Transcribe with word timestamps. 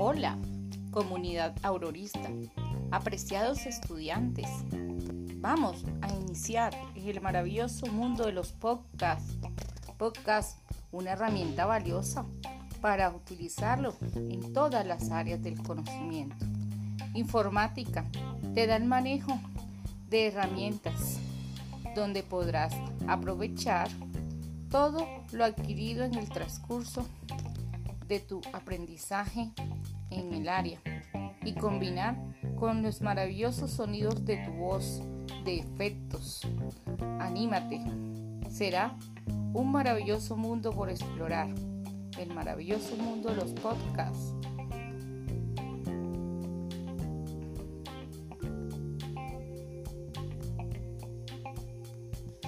Hola, 0.00 0.38
comunidad 0.92 1.56
aurorista, 1.64 2.30
apreciados 2.92 3.66
estudiantes. 3.66 4.46
Vamos 5.38 5.84
a 6.02 6.14
iniciar 6.14 6.72
el 6.94 7.20
maravilloso 7.20 7.86
mundo 7.86 8.24
de 8.24 8.30
los 8.30 8.52
podcasts. 8.52 9.36
Podcast, 9.96 10.60
una 10.92 11.10
herramienta 11.10 11.66
valiosa 11.66 12.24
para 12.80 13.10
utilizarlo 13.10 13.92
en 14.14 14.52
todas 14.52 14.86
las 14.86 15.10
áreas 15.10 15.42
del 15.42 15.60
conocimiento. 15.60 16.46
Informática, 17.14 18.04
te 18.54 18.68
da 18.68 18.76
el 18.76 18.84
manejo 18.84 19.40
de 20.08 20.28
herramientas 20.28 21.18
donde 21.96 22.22
podrás 22.22 22.72
aprovechar 23.08 23.88
todo 24.70 25.08
lo 25.32 25.44
adquirido 25.44 26.04
en 26.04 26.14
el 26.14 26.28
transcurso 26.28 27.04
de 28.08 28.20
tu 28.20 28.40
aprendizaje 28.52 29.52
en 30.10 30.32
el 30.32 30.48
área 30.48 30.80
y 31.44 31.52
combinar 31.52 32.16
con 32.56 32.82
los 32.82 33.02
maravillosos 33.02 33.70
sonidos 33.70 34.24
de 34.24 34.38
tu 34.38 34.52
voz, 34.52 35.02
de 35.44 35.58
efectos. 35.58 36.40
Anímate, 37.20 37.80
será 38.50 38.96
un 39.52 39.70
maravilloso 39.70 40.36
mundo 40.36 40.72
por 40.72 40.90
explorar, 40.90 41.48
el 42.18 42.34
maravilloso 42.34 42.96
mundo 42.96 43.30
de 43.30 43.36
los 43.36 43.52
podcasts. 43.52 44.34